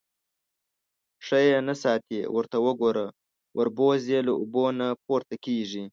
[1.25, 2.19] _ښه يې نه ساتې.
[2.35, 3.05] ورته وګوره،
[3.57, 5.83] وربوز يې له اوبو نه پورته کېږي.